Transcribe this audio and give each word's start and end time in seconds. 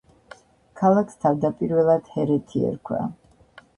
ქალაქს 0.81 1.21
თავდაპირველად 1.25 2.09
ჰერეთი 2.15 2.65
ერქვა. 2.71 3.07